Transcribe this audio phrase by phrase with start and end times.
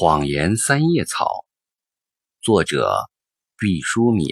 [0.00, 1.44] 谎言三叶草，
[2.40, 3.10] 作者
[3.56, 4.28] 毕淑敏。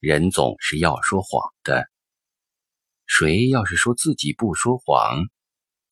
[0.00, 1.88] 人总是要说谎的，
[3.06, 5.28] 谁要是说自己不说谎，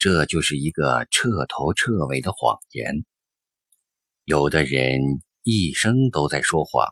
[0.00, 3.04] 这就是一个彻头彻尾的谎言。
[4.24, 5.00] 有的人
[5.44, 6.88] 一生都在说谎，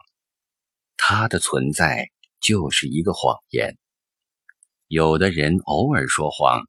[0.97, 2.09] 他的存在
[2.39, 3.77] 就是一个谎言。
[4.87, 6.63] 有的人偶尔说谎，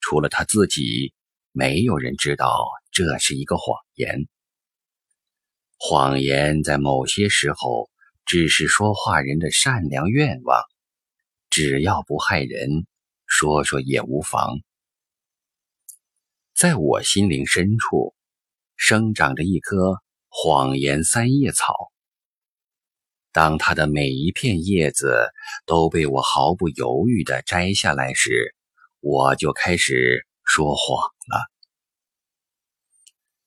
[0.00, 1.12] 除了他自己。
[1.52, 4.28] 没有人知道这是一个谎言。
[5.78, 7.90] 谎言在某些时候
[8.24, 10.62] 只是说话人的善良愿望，
[11.48, 12.86] 只要不害人，
[13.26, 14.60] 说说也无妨。
[16.54, 18.14] 在我心灵深处，
[18.76, 19.96] 生长着一棵
[20.28, 21.74] 谎言三叶草。
[23.32, 25.30] 当它的每一片叶子
[25.66, 28.54] 都被我毫不犹豫地摘下来时，
[29.00, 30.26] 我就开始。
[30.52, 31.50] 说谎了。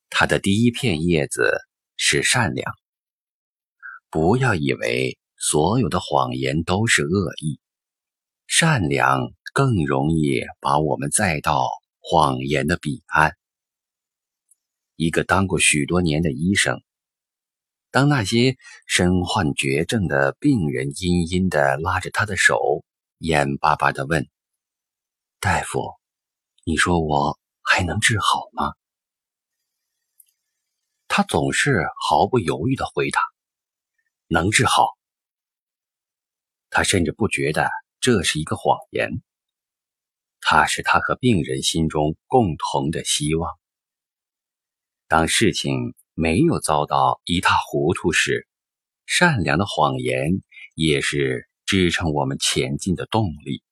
[0.09, 1.59] 他的第一片叶子
[1.97, 2.73] 是善良。
[4.09, 7.59] 不要以为所有的谎言都是恶意，
[8.47, 9.19] 善良
[9.53, 11.67] 更容易把我们载到
[11.99, 13.35] 谎言的彼岸。
[14.95, 16.81] 一个当过许多年的医生，
[17.89, 18.55] 当那些
[18.85, 22.85] 身患绝症的病人阴阴的拉着他的手，
[23.17, 24.27] 眼巴巴的问
[25.41, 25.81] ：“大夫。”
[26.65, 27.37] 你说我
[27.75, 28.73] 还能治好吗？
[31.07, 33.19] 他总是毫不犹豫的回答
[34.29, 34.89] ：“能治好。”
[36.69, 39.23] 他甚至不觉得这是一个谎言，
[40.39, 43.49] 他是他和病人心中共同的希望。
[45.07, 48.47] 当事情没有遭到一塌糊涂时，
[49.07, 50.43] 善良的谎言
[50.75, 53.63] 也是支撑我们前进的动力。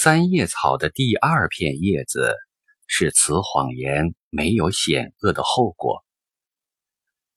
[0.00, 2.36] 三叶草的第二片叶子
[2.86, 6.04] 是此谎言没有险恶的后果，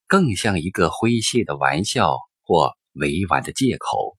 [0.06, 4.16] 更像一个诙谐的玩笑或委婉的借口。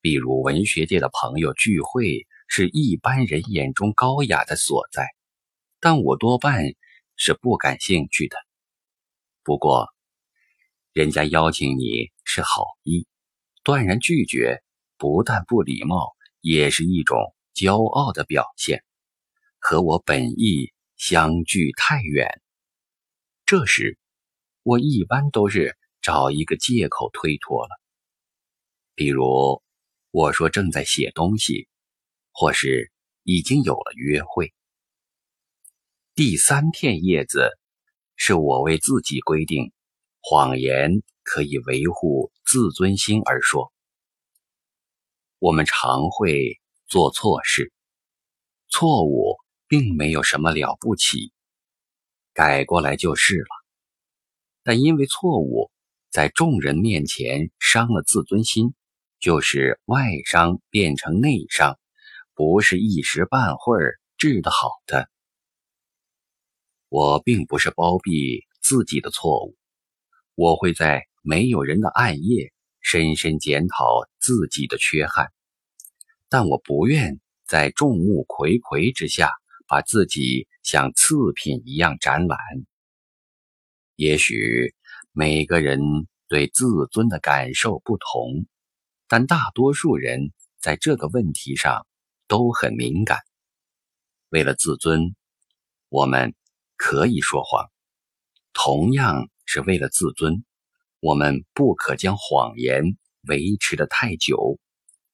[0.00, 5.06] 比如文学界的朋友聚会是一般人眼中高雅的所在，
[5.78, 6.64] 但我多半
[7.16, 8.38] 是不感兴趣的。
[9.42, 9.90] 不过，
[10.94, 13.06] 人家邀请你是好意，
[13.62, 14.62] 断然拒绝，
[14.96, 16.15] 不但不礼貌。
[16.46, 18.84] 也是一种骄傲的表现，
[19.58, 22.40] 和我本意相距太远。
[23.44, 23.98] 这时，
[24.62, 27.70] 我一般都是找一个借口推脱了，
[28.94, 29.60] 比如
[30.12, 31.66] 我说正在写东西，
[32.30, 32.92] 或是
[33.24, 34.54] 已经有了约会。
[36.14, 37.50] 第三片叶子，
[38.14, 39.72] 是我为自己规定，
[40.20, 43.72] 谎言可以维护自尊心而说。
[45.38, 47.72] 我们常会做错事，
[48.68, 49.36] 错误
[49.68, 51.32] 并没有什么了不起，
[52.32, 53.46] 改过来就是了。
[54.62, 55.70] 但因为错误
[56.10, 58.74] 在众人面前伤了自尊心，
[59.20, 61.78] 就是外伤变成内伤，
[62.34, 65.10] 不是一时半会儿治得好的。
[66.88, 69.54] 我并不是包庇自己的错误，
[70.34, 72.54] 我会在没有人的暗夜。
[72.86, 75.32] 深深检讨自己的缺憾，
[76.28, 79.32] 但我不愿在众目睽睽之下
[79.66, 82.38] 把自己像次品一样展览。
[83.96, 84.72] 也许
[85.10, 85.80] 每个人
[86.28, 88.46] 对自尊的感受不同，
[89.08, 90.30] 但大多数人
[90.60, 91.88] 在这个问题上
[92.28, 93.18] 都很敏感。
[94.28, 95.16] 为了自尊，
[95.88, 96.36] 我们
[96.76, 97.66] 可以说谎；
[98.52, 100.44] 同样是为了自尊。
[101.06, 102.82] 我们不可将谎言
[103.28, 104.58] 维持的太久，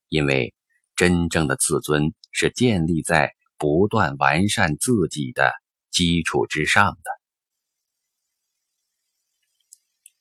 [0.09, 0.55] 因为
[0.97, 5.53] 真正的自尊是建立在不断完善自己的
[5.91, 7.11] 基础之上的。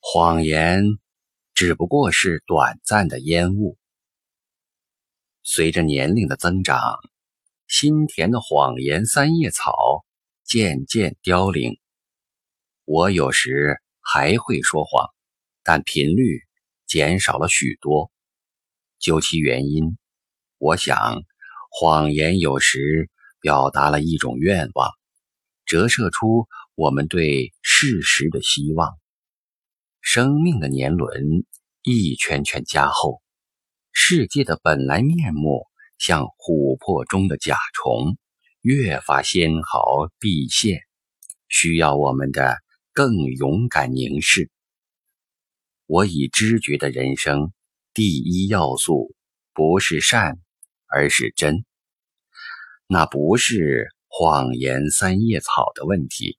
[0.01, 0.83] 谎言
[1.53, 3.77] 只不过是短暂的烟雾。
[5.41, 6.99] 随着年龄的增长，
[7.67, 10.03] 心田的谎言三叶草
[10.43, 11.79] 渐渐凋零。
[12.83, 15.07] 我有时还会说谎。
[15.63, 16.41] 但频率
[16.87, 18.11] 减少了许多，
[18.99, 19.97] 究其原因，
[20.57, 21.21] 我想，
[21.69, 23.09] 谎言有时
[23.39, 24.89] 表达了一种愿望，
[25.65, 28.97] 折射出我们对事实的希望。
[30.01, 31.45] 生命的年轮
[31.83, 33.21] 一圈圈加厚，
[33.91, 35.67] 世界的本来面目
[35.97, 38.17] 像琥珀中的甲虫，
[38.61, 40.81] 越发纤毫毕现，
[41.47, 42.57] 需要我们的
[42.93, 44.49] 更勇敢凝视。
[45.93, 47.51] 我已知觉的人生，
[47.93, 49.13] 第一要素
[49.53, 50.39] 不是善，
[50.87, 51.65] 而是真。
[52.87, 56.37] 那不是谎言三叶草的问题，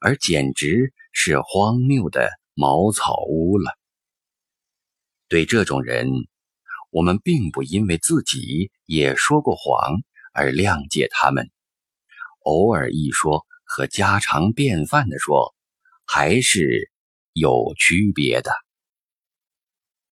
[0.00, 3.70] 而简直是荒谬的茅草屋了。
[5.28, 6.08] 对这种人，
[6.90, 10.02] 我们并不因为自己也说过谎
[10.34, 11.48] 而谅解他们，
[12.40, 15.54] 偶尔一说和家常便饭的说，
[16.04, 16.90] 还是
[17.32, 18.50] 有区别的。